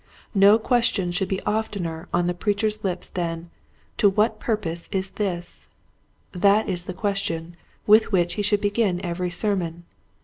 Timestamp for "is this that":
4.91-6.67